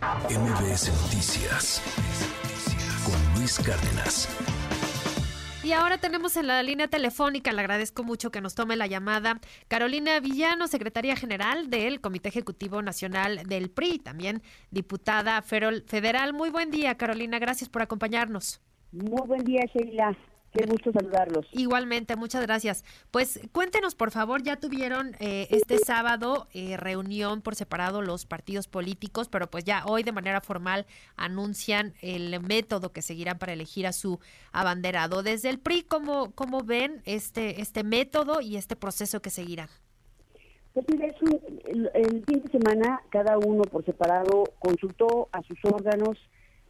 [0.00, 1.82] MBS Noticias
[3.04, 4.28] con Luis Cárdenas.
[5.62, 9.40] Y ahora tenemos en la línea telefónica, le agradezco mucho que nos tome la llamada,
[9.68, 14.40] Carolina Villano, secretaria general del Comité Ejecutivo Nacional del PRI, también
[14.70, 16.32] diputada federal.
[16.32, 18.62] Muy buen día, Carolina, gracias por acompañarnos.
[18.92, 20.16] Muy buen día, Sheila.
[20.52, 21.46] Qué gusto saludarlos.
[21.52, 22.84] Igualmente, muchas gracias.
[23.12, 28.66] Pues cuéntenos, por favor, ya tuvieron eh, este sábado eh, reunión por separado los partidos
[28.66, 30.86] políticos, pero pues ya hoy de manera formal
[31.16, 34.18] anuncian el método que seguirán para elegir a su
[34.50, 35.22] abanderado.
[35.22, 39.68] Desde el PRI, ¿cómo, cómo ven este, este método y este proceso que seguirá?
[40.72, 41.14] Pues mira, es
[41.66, 46.16] el, el, fin de semana cada uno por separado consultó a sus órganos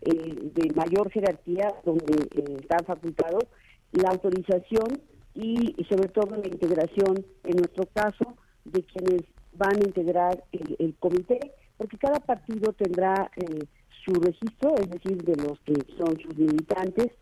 [0.02, 2.26] eh, de mayor jerarquía donde
[2.60, 3.44] están facultados
[3.92, 5.00] la autorización
[5.34, 9.22] y, sobre todo la integración, en nuestro caso, de quienes
[9.52, 11.38] van a integrar el, comité,
[11.76, 13.64] porque cada partido tendrá eh,
[14.04, 17.12] su registro, es decir, de los que son sus militantes,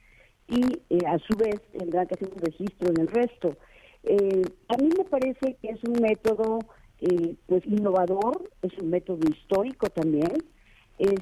[0.48, 3.56] y eh, a su vez tendrá que hacer un registro en el resto.
[4.04, 6.58] Eh, a mí me parece que es un método
[7.46, 10.32] pues innovador, es un método histórico también,
[10.98, 11.20] es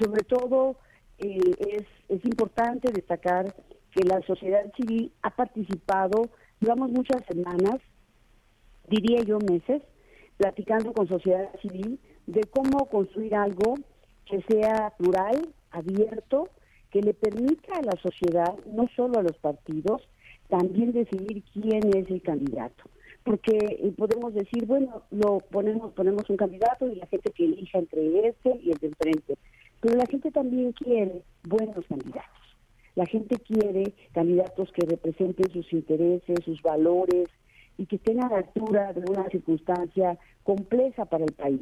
[0.00, 0.76] sobre todo
[1.18, 3.54] es, es importante destacar
[3.92, 6.28] que la sociedad civil ha participado,
[6.60, 7.80] llevamos muchas semanas,
[8.88, 9.82] diría yo meses,
[10.36, 13.74] platicando con sociedad civil de cómo construir algo
[14.26, 16.48] que sea plural, abierto,
[16.90, 20.02] que le permita a la sociedad, no solo a los partidos,
[20.48, 22.84] también decidir quién es el candidato.
[23.24, 27.78] Porque eh, podemos decir, bueno, lo ponemos, ponemos un candidato y la gente que elija
[27.78, 29.36] entre este y el de enfrente.
[29.80, 32.37] Pero la gente también quiere buenos candidatos.
[32.98, 37.28] La gente quiere candidatos que representen sus intereses, sus valores
[37.76, 41.60] y que estén a la altura de una circunstancia compleja para el país.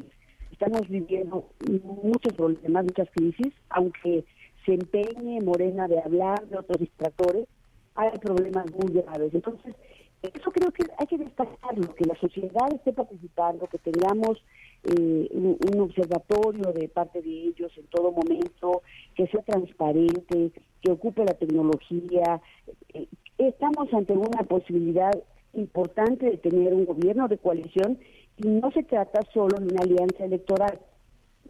[0.51, 1.47] Estamos viviendo
[2.01, 4.25] muchos problemas, muchas crisis, aunque
[4.65, 7.45] se empeñe Morena de hablar de otros distractores,
[7.93, 9.31] hay problemas muy graves.
[9.35, 9.75] Entonces,
[10.23, 14.43] eso creo que hay que destacarlo, que la sociedad esté participando, que tengamos
[14.85, 18.81] eh, un, observatorio de parte de ellos en todo momento,
[19.15, 20.51] que sea transparente,
[20.87, 22.41] que ocupe la tecnología.
[22.93, 25.11] Eh, estamos ante una posibilidad
[25.53, 27.99] importante de tener un gobierno de coalición
[28.37, 30.79] y no se trata solo de una alianza electoral.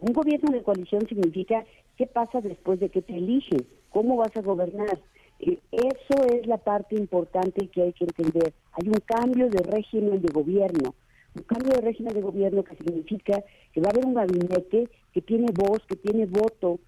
[0.00, 1.64] Un gobierno de coalición significa
[1.96, 4.98] qué pasa después de que te eligen, cómo vas a gobernar.
[5.38, 8.52] Eh, eso es la parte importante que hay que entender.
[8.72, 10.94] Hay un cambio de régimen de gobierno
[11.34, 15.22] un cambio de régimen de gobierno que significa que va a haber un gabinete que
[15.22, 16.80] tiene voz, que tiene voto,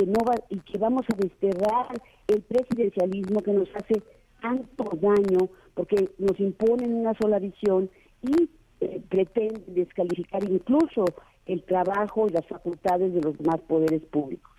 [0.00, 1.88] que no y que vamos a desterrar
[2.28, 4.02] el presidencialismo que nos hace
[4.40, 7.90] tanto daño porque nos imponen una sola visión
[8.22, 8.48] y
[8.80, 11.04] eh, pretende descalificar incluso
[11.44, 14.50] el trabajo y las facultades de los demás poderes públicos.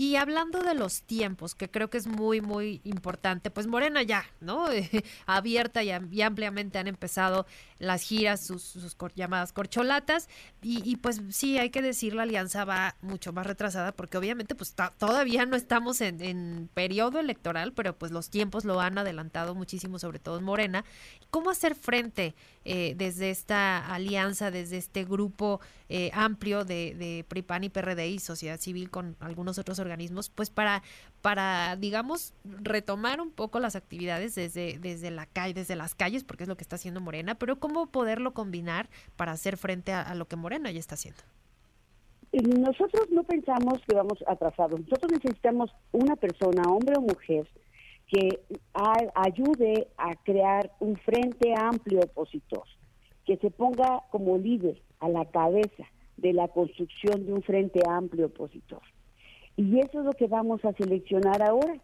[0.00, 4.24] Y hablando de los tiempos, que creo que es muy, muy importante, pues Morena ya,
[4.40, 4.64] ¿no?
[5.26, 5.90] Abierta y,
[6.22, 7.44] ampliamente han empezado
[7.78, 10.30] las giras, sus, llamadas corcholatas,
[10.62, 14.74] y, pues sí, hay que decir, la alianza va mucho más retrasada, porque obviamente pues
[14.96, 19.98] todavía no estamos en, en, periodo electoral, pero pues los tiempos lo han adelantado muchísimo,
[19.98, 20.82] sobre todo en Morena.
[21.28, 22.34] ¿Cómo hacer frente
[22.64, 28.18] eh, desde esta alianza, desde este grupo eh, amplio de, de PRIPAN y PRD y
[28.18, 29.89] sociedad civil con algunos otros organismos,
[30.34, 30.82] pues para,
[31.22, 36.44] para digamos, retomar un poco las actividades desde, desde la calle, desde las calles, porque
[36.44, 40.26] es lo que está haciendo Morena, pero cómo poderlo combinar para hacer frente a, lo
[40.26, 41.20] que Morena ya está haciendo.
[42.32, 44.80] Nosotros no pensamos que vamos atrasados.
[44.80, 47.48] Nosotros necesitamos una persona, hombre o mujer,
[48.06, 48.40] que
[49.14, 52.64] ayude a crear un frente amplio opositor,
[53.24, 55.84] que se ponga como líder a la cabeza
[56.16, 58.82] de la construcción de un frente amplio opositor.
[59.60, 61.74] Y eso es lo que vamos a seleccionar ahora.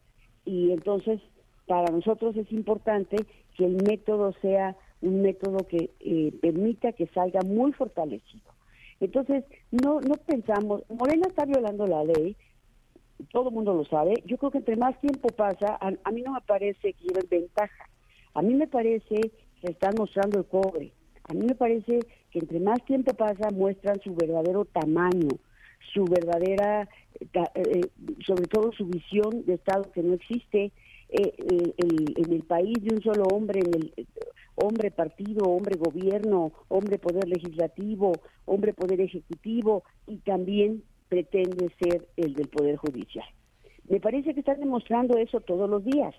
[0.46, 1.20] Y entonces,
[1.66, 3.18] para nosotros es importante
[3.54, 8.50] que el método sea un método que eh, permita que salga muy fortalecido.
[8.98, 12.34] Entonces, no, no pensamos, Morena está violando la ley,
[13.30, 16.32] todo el mundo lo sabe, yo creo que entre más tiempo pasa, a, mí no
[16.32, 17.90] me parece que lleven ventaja,
[18.32, 19.20] a mí me parece
[19.60, 20.92] que están mostrando el cobre,
[21.28, 21.98] a mí me parece
[22.30, 25.28] que entre más tiempo pasa muestran su verdadero tamaño,
[25.92, 26.88] su verdadera,
[27.20, 27.80] eh, eh,
[28.26, 30.72] sobre todo su visión de Estado que no existe
[31.08, 34.06] eh, en el país de un solo hombre, en el
[34.56, 38.12] hombre partido, hombre gobierno, hombre poder legislativo,
[38.44, 43.26] hombre poder ejecutivo y también pretende ser el del Poder Judicial.
[43.88, 46.14] Me parece que están demostrando eso todos los días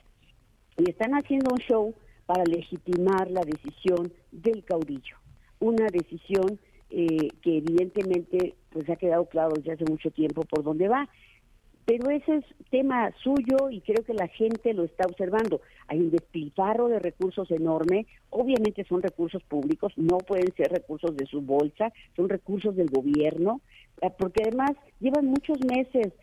[0.78, 1.94] y están haciendo un show
[2.25, 5.18] para legitimar la decisión del caudillo,
[5.60, 6.60] una decisión
[6.90, 11.09] eh, que evidentemente pues ha quedado claro desde hace mucho tiempo por dónde va.
[11.85, 15.62] Pero ese es tema suyo y creo que la gente lo está observando.
[15.88, 21.25] Hay un despilfarro de recursos enorme, obviamente son recursos públicos, no pueden ser recursos de
[21.25, 23.62] su bolsa, son recursos del gobierno,
[24.03, 26.13] eh, porque además llevan muchos meses,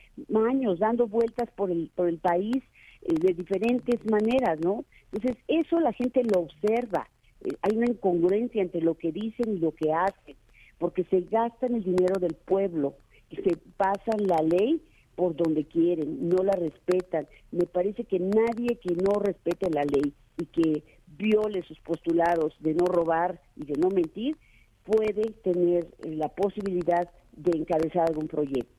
[0.48, 2.62] años dando vueltas por el, por el país
[3.02, 4.84] eh, de diferentes maneras, ¿no?
[5.12, 7.08] Entonces, eso la gente lo observa.
[7.40, 10.36] Eh, hay una incongruencia entre lo que dicen y lo que hacen,
[10.78, 12.94] porque se gastan el dinero del pueblo
[13.30, 14.82] y se pasan la ley
[15.14, 17.26] por donde quieren, no la respetan.
[17.52, 22.74] Me parece que nadie que no respete la ley y que viole sus postulados de
[22.74, 24.36] no robar y de no mentir
[24.84, 28.73] puede tener la posibilidad de encabezar algún proyecto.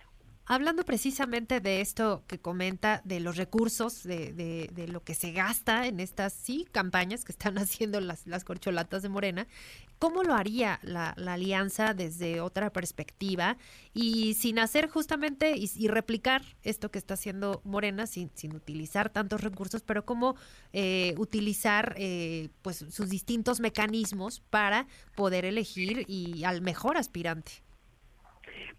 [0.48, 4.32] Hablando precisamente de esto que comenta, de los recursos, de,
[4.72, 9.02] de, lo que se gasta en estas sí campañas que están haciendo las, las corcholatas
[9.02, 9.48] de Morena,
[9.98, 13.58] ¿cómo lo haría la, la alianza desde otra perspectiva
[13.92, 19.42] y sin hacer justamente y, replicar esto que está haciendo Morena sin, sin utilizar tantos
[19.42, 20.36] recursos, pero cómo
[20.74, 27.52] eh, utilizar eh, pues sus distintos mecanismos para poder elegir y al mejor aspirante?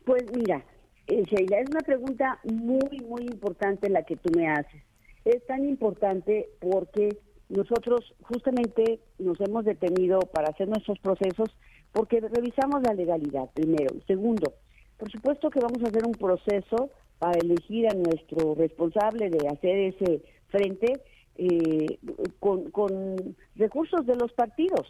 [0.04, 0.64] Pues mira,
[1.06, 4.82] eh, Sheila, es una pregunta muy, muy importante la que tú me haces.
[5.24, 7.16] Es tan importante porque
[7.48, 11.48] nosotros justamente nos hemos detenido para hacer nuestros procesos
[11.92, 13.94] porque revisamos la legalidad, primero.
[14.06, 14.54] Segundo,
[14.98, 19.78] por supuesto que vamos a hacer un proceso para elegir a nuestro responsable de hacer
[19.78, 21.00] ese frente
[21.36, 21.98] eh,
[22.40, 24.88] con, con, recursos de los partidos.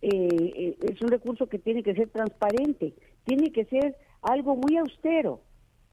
[0.00, 2.94] Eh, es un recurso que tiene que ser transparente,
[3.24, 5.40] tiene que ser algo muy austero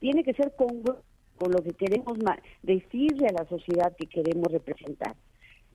[0.00, 2.18] tiene que ser con, con lo que queremos
[2.62, 5.14] decirle a la sociedad que queremos representar.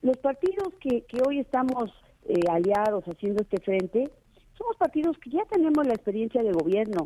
[0.01, 1.91] Los partidos que, que hoy estamos
[2.27, 4.09] eh, aliados haciendo este frente,
[4.57, 7.03] somos partidos que ya tenemos la experiencia de gobierno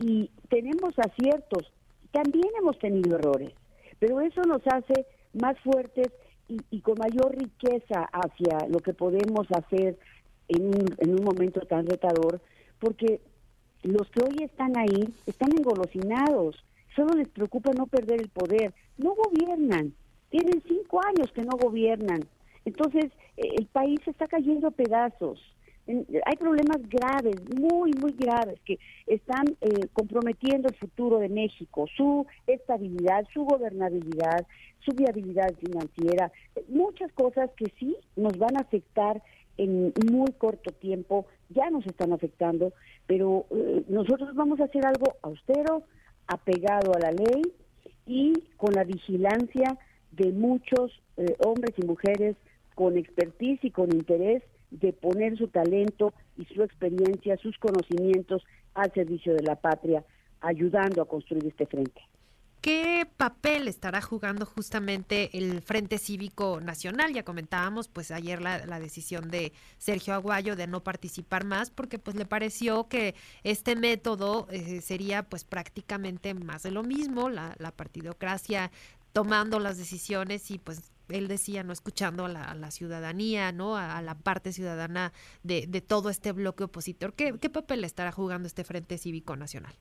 [0.00, 1.72] y tenemos aciertos,
[2.12, 3.52] también hemos tenido errores,
[3.98, 6.08] pero eso nos hace más fuertes
[6.48, 9.98] y, y con mayor riqueza hacia lo que podemos hacer
[10.48, 12.40] en un, en un momento tan retador,
[12.78, 13.20] porque
[13.82, 16.56] los que hoy están ahí están engolosinados,
[16.94, 19.92] solo les preocupa no perder el poder, no gobiernan,
[20.30, 22.24] tienen cinco años que no gobiernan,
[22.64, 23.06] entonces
[23.36, 25.40] eh, el país está cayendo a pedazos.
[25.88, 28.76] Hay problemas graves, muy, muy graves, que
[29.06, 34.44] están eh, comprometiendo el futuro de México, su estabilidad, su gobernabilidad,
[34.80, 36.32] su viabilidad financiera,
[36.66, 39.22] muchas cosas que sí nos van a afectar
[39.58, 42.72] en muy corto tiempo, ya nos están afectando,
[43.06, 45.82] pero eh, nosotros vamos a hacer algo austero,
[46.26, 47.42] apegado a la ley
[48.06, 49.78] y con la vigilancia
[50.12, 52.36] de muchos eh, hombres y mujeres
[52.74, 58.44] con expertise y con interés de poner su talento y su experiencia, sus conocimientos
[58.74, 60.04] al servicio de la patria,
[60.40, 62.02] ayudando a construir este frente.
[62.66, 67.14] ¿Qué papel estará jugando justamente el Frente Cívico Nacional?
[67.14, 72.16] Ya comentábamos pues ayer la, decisión de Sergio Aguayo de no participar más porque pues
[72.16, 73.14] le pareció que
[73.44, 78.72] este método eh, sería pues prácticamente más de lo mismo, la, partidocracia
[79.12, 83.76] tomando las decisiones y pues él decía no escuchando a la, ciudadanía, ¿no?
[83.76, 85.12] A, la parte ciudadana
[85.44, 87.14] de, todo este bloque opositor.
[87.14, 89.76] ¿Qué, ¿Qué papel estará jugando este Frente Cívico Nacional?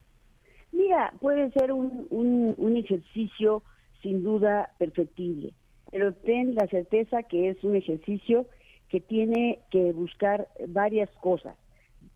[0.76, 3.64] Mira, puede ser un, un, ejercicio
[4.02, 5.54] sin duda perfectible,
[5.90, 8.46] pero ten la certeza que es un ejercicio
[8.90, 11.56] que tiene que buscar varias cosas.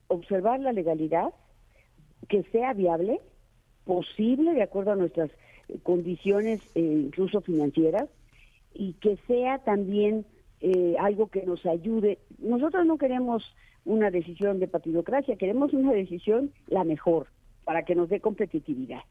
[0.09, 1.33] Observar la legalidad,
[2.27, 3.21] que sea viable,
[3.85, 5.31] posible de acuerdo a nuestras
[5.83, 8.09] condiciones eh, incluso financieras,
[8.73, 10.25] y que sea también
[10.59, 12.19] eh, algo que nos ayude.
[12.39, 13.55] Nosotros no queremos
[13.85, 17.27] una decisión de partidocracia, queremos una decisión la mejor
[17.69, 19.03] para que nos dé competitividad.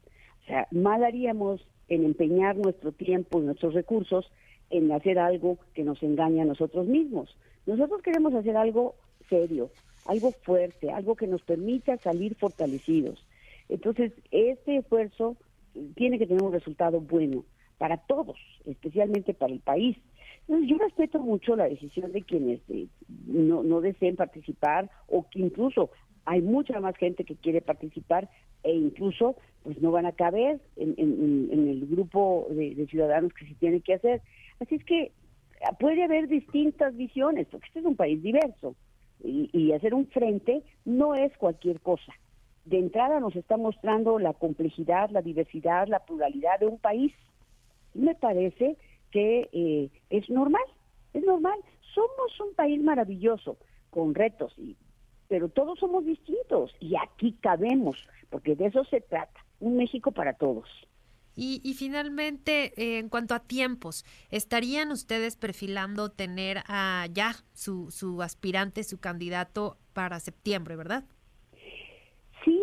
[0.43, 4.29] O sea, mal haríamos en empeñar nuestro tiempo y nuestros recursos
[4.69, 7.37] en hacer algo que nos engañe a nosotros mismos.
[7.65, 8.95] Nosotros queremos hacer algo
[9.29, 9.69] serio,
[10.05, 13.25] algo fuerte, algo que nos permita salir fortalecidos.
[13.69, 15.37] Entonces, este esfuerzo
[15.95, 17.45] tiene que tener un resultado bueno
[17.77, 19.95] para todos, especialmente para el país.
[20.49, 22.87] Entonces, yo respeto mucho la decisión de quienes eh,
[23.25, 25.91] no, no deseen participar o que incluso
[26.29, 28.29] hay mucha más gente que quiere participar
[28.61, 30.93] e incluso pues no van a caber en,
[31.51, 34.21] el grupo de, ciudadanos que se tiene que hacer.
[34.59, 35.11] Así es que
[35.79, 38.75] puede haber distintas visiones, porque este es un país diverso
[39.23, 42.13] y, y hacer un frente no es cualquier cosa.
[42.63, 47.11] De entrada nos está mostrando la complejidad, la diversidad, la pluralidad de un país.
[47.95, 48.77] Me parece
[49.09, 50.61] que eh, es normal,
[51.15, 51.59] es normal.
[51.95, 53.57] Somos un país maravilloso,
[53.89, 54.75] con retos y
[55.29, 57.97] pero todos somos distintos y aquí cabemos,
[58.29, 60.67] porque de eso se trata, un México para todos.
[61.41, 68.21] Y, finalmente, eh, en cuanto a tiempos, ¿estarían ustedes perfilando tener a ya su, su
[68.21, 71.05] aspirante, su candidato para septiembre, verdad?
[72.43, 72.61] Sí,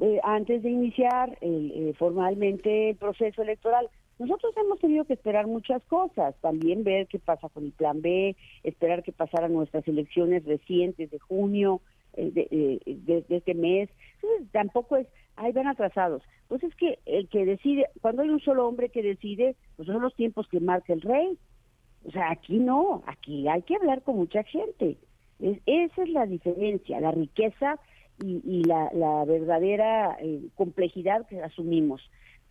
[0.00, 3.88] eh, antes de iniciar eh, formalmente el proceso electoral.
[4.18, 8.36] Nosotros hemos tenido que esperar muchas cosas, también ver qué pasa con el plan B,
[8.62, 11.80] esperar que pasaran nuestras elecciones recientes de junio,
[12.18, 13.88] de, de, este mes.
[14.16, 15.06] Entonces, tampoco es,
[15.36, 16.22] ahí van atrasados.
[16.48, 20.00] Pues es que el que decide, cuando hay un solo hombre que decide, pues son
[20.00, 21.38] los tiempos que marca el rey.
[22.04, 24.96] O sea, aquí no, aquí hay que hablar con mucha gente.
[25.38, 27.78] esa es la diferencia, la riqueza
[28.24, 32.00] y, la, verdadera eh, complejidad que asumimos.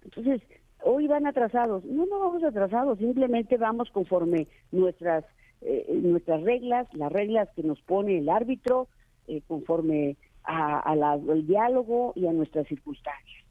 [0.03, 0.41] Entonces,
[0.83, 1.83] hoy van atrasados.
[1.85, 5.25] No, no vamos atrasados, simplemente vamos conforme nuestras,
[5.61, 8.87] eh, nuestras reglas, las reglas que nos pone el árbitro,
[9.27, 13.43] eh, conforme a, al diálogo y a nuestras circunstancias.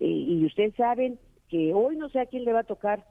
[0.00, 3.04] Eh, y ustedes saben que hoy no sé a quién le va a tocar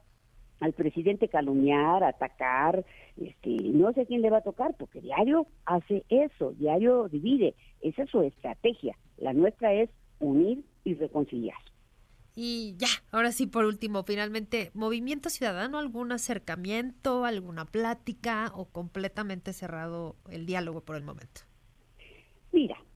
[0.60, 2.86] al presidente calumniar, atacar,
[3.18, 7.56] este, no sé a quién le va a tocar, porque diario hace eso, diario divide,
[7.82, 8.98] esa es su estrategia.
[9.18, 9.90] La nuestra es
[10.20, 11.58] unir y reconciliar.
[12.36, 19.54] Y ya, ahora sí, por último, finalmente, ¿Movimiento Ciudadano, algún acercamiento, alguna plática o completamente
[19.54, 21.42] cerrado el diálogo por el momento?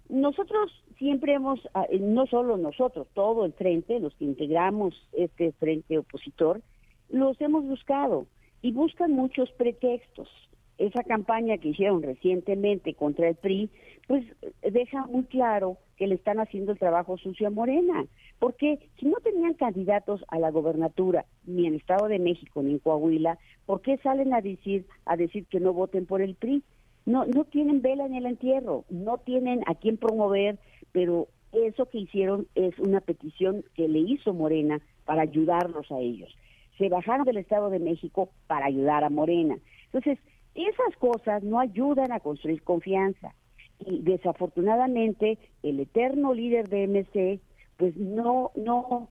[0.09, 5.51] Nosotros siempre hemos, ah, eh, no solo nosotros, todo el frente, los que integramos este
[5.53, 6.61] frente opositor,
[7.09, 8.27] los hemos buscado
[8.61, 10.29] y buscan muchos pretextos.
[10.77, 13.69] Esa campaña que hicieron recientemente contra el PRI,
[14.07, 14.23] pues
[14.61, 18.05] deja muy claro que le están haciendo el trabajo sucio a Morena.
[18.39, 22.79] Porque si no tenían candidatos a la gobernatura, ni en Estado de México, ni en
[22.79, 26.63] Coahuila, ¿por qué salen a decir, a decir que no voten por el PRI?
[27.07, 30.59] No, no tienen vela en el entierro, no tienen a quién promover,
[30.91, 36.29] pero eso que hicieron es una petición que le hizo Morena para ayudarlos a ellos.
[36.77, 39.57] Se bajaron del Estado de México para ayudar a Morena.
[39.85, 40.19] Entonces,
[40.53, 43.33] esas cosas no ayudan a construir confianza.
[43.79, 47.39] Y desafortunadamente, el eterno líder de MC,
[47.77, 49.07] pues no, no,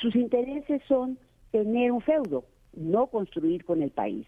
[0.00, 1.16] sus intereses son
[1.52, 4.26] tener un feudo, no construir con el país.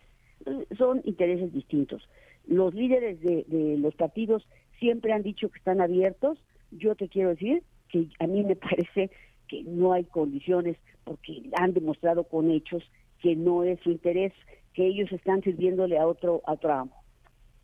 [0.79, 2.09] Son intereses distintos.
[2.47, 3.45] Los líderes de,
[3.79, 4.47] los partidos
[4.79, 6.39] siempre han dicho que están abiertos.
[6.71, 9.11] Yo te quiero decir que a mí me parece
[9.49, 12.83] que no hay condiciones porque han demostrado con hechos
[13.21, 14.33] que no es su interés,
[14.75, 17.03] que ellos están sirviéndole a otro, a otro amo.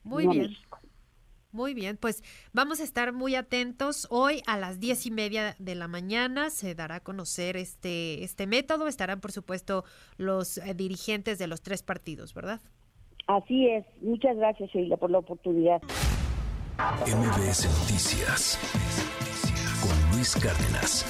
[0.04, 0.50] Muy bien.
[1.52, 2.22] Muy bien, pues
[2.54, 4.06] vamos a estar muy atentos.
[4.08, 8.46] Hoy a las diez y media de la mañana se dará a conocer este, este
[8.46, 8.88] método.
[8.88, 9.84] Estarán, por supuesto,
[10.16, 12.62] los eh, dirigentes de los tres partidos, ¿verdad?
[13.26, 13.84] Así es.
[14.00, 15.80] Muchas gracias, Sheila, por la oportunidad.
[17.06, 18.58] MBS Noticias
[19.80, 21.04] con Luis Cárdenas.